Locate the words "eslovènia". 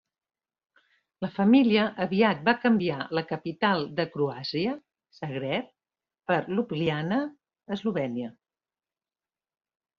7.79-8.35